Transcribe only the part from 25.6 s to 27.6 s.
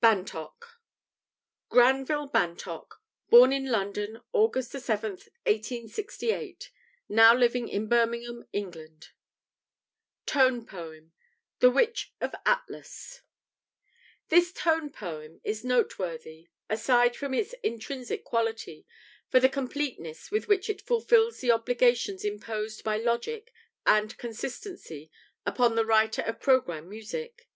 the writer of programme music.